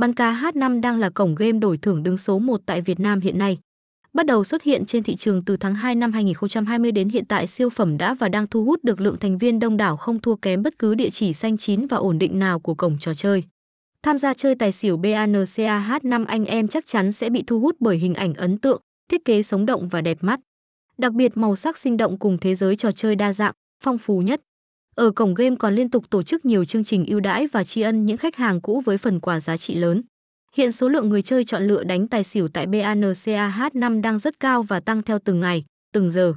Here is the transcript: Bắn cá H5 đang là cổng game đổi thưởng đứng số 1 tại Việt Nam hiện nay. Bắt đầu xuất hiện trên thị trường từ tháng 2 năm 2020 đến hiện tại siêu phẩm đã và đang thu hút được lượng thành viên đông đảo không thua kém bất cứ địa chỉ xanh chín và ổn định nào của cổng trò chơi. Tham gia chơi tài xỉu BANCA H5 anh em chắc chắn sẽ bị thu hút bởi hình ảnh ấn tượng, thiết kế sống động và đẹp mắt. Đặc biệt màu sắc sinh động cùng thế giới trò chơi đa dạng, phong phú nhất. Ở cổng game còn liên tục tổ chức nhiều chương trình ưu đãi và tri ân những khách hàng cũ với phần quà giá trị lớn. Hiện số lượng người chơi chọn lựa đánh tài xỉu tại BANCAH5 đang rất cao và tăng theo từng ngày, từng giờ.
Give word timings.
Bắn 0.00 0.14
cá 0.14 0.32
H5 0.32 0.80
đang 0.80 0.98
là 0.98 1.10
cổng 1.10 1.34
game 1.34 1.58
đổi 1.58 1.78
thưởng 1.78 2.02
đứng 2.02 2.18
số 2.18 2.38
1 2.38 2.60
tại 2.66 2.80
Việt 2.80 3.00
Nam 3.00 3.20
hiện 3.20 3.38
nay. 3.38 3.58
Bắt 4.12 4.26
đầu 4.26 4.44
xuất 4.44 4.62
hiện 4.62 4.86
trên 4.86 5.02
thị 5.02 5.16
trường 5.16 5.44
từ 5.44 5.56
tháng 5.56 5.74
2 5.74 5.94
năm 5.94 6.12
2020 6.12 6.92
đến 6.92 7.08
hiện 7.08 7.24
tại 7.24 7.46
siêu 7.46 7.70
phẩm 7.70 7.98
đã 7.98 8.14
và 8.14 8.28
đang 8.28 8.46
thu 8.46 8.64
hút 8.64 8.84
được 8.84 9.00
lượng 9.00 9.16
thành 9.20 9.38
viên 9.38 9.58
đông 9.58 9.76
đảo 9.76 9.96
không 9.96 10.20
thua 10.20 10.36
kém 10.36 10.62
bất 10.62 10.78
cứ 10.78 10.94
địa 10.94 11.10
chỉ 11.10 11.32
xanh 11.32 11.56
chín 11.56 11.86
và 11.86 11.96
ổn 11.96 12.18
định 12.18 12.38
nào 12.38 12.60
của 12.60 12.74
cổng 12.74 12.98
trò 12.98 13.14
chơi. 13.14 13.44
Tham 14.02 14.18
gia 14.18 14.34
chơi 14.34 14.54
tài 14.54 14.72
xỉu 14.72 14.96
BANCA 14.96 15.88
H5 15.88 16.24
anh 16.26 16.44
em 16.44 16.68
chắc 16.68 16.86
chắn 16.86 17.12
sẽ 17.12 17.30
bị 17.30 17.44
thu 17.46 17.60
hút 17.60 17.76
bởi 17.80 17.96
hình 17.96 18.14
ảnh 18.14 18.34
ấn 18.34 18.58
tượng, 18.58 18.80
thiết 19.10 19.24
kế 19.24 19.42
sống 19.42 19.66
động 19.66 19.88
và 19.88 20.00
đẹp 20.00 20.18
mắt. 20.20 20.40
Đặc 20.98 21.12
biệt 21.12 21.36
màu 21.36 21.56
sắc 21.56 21.78
sinh 21.78 21.96
động 21.96 22.18
cùng 22.18 22.38
thế 22.38 22.54
giới 22.54 22.76
trò 22.76 22.92
chơi 22.92 23.16
đa 23.16 23.32
dạng, 23.32 23.54
phong 23.84 23.98
phú 23.98 24.18
nhất. 24.18 24.40
Ở 25.00 25.10
cổng 25.10 25.34
game 25.34 25.56
còn 25.58 25.74
liên 25.74 25.90
tục 25.90 26.10
tổ 26.10 26.22
chức 26.22 26.44
nhiều 26.44 26.64
chương 26.64 26.84
trình 26.84 27.06
ưu 27.06 27.20
đãi 27.20 27.46
và 27.46 27.64
tri 27.64 27.80
ân 27.80 28.06
những 28.06 28.16
khách 28.16 28.36
hàng 28.36 28.60
cũ 28.60 28.82
với 28.84 28.98
phần 28.98 29.20
quà 29.20 29.40
giá 29.40 29.56
trị 29.56 29.74
lớn. 29.74 30.02
Hiện 30.54 30.72
số 30.72 30.88
lượng 30.88 31.08
người 31.08 31.22
chơi 31.22 31.44
chọn 31.44 31.66
lựa 31.66 31.84
đánh 31.84 32.08
tài 32.08 32.24
xỉu 32.24 32.48
tại 32.48 32.66
BANCAH5 32.66 34.00
đang 34.00 34.18
rất 34.18 34.40
cao 34.40 34.62
và 34.62 34.80
tăng 34.80 35.02
theo 35.02 35.18
từng 35.24 35.40
ngày, 35.40 35.64
từng 35.92 36.10
giờ. 36.10 36.34